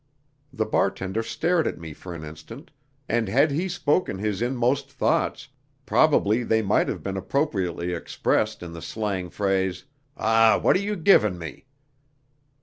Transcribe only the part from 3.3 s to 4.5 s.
he spoken his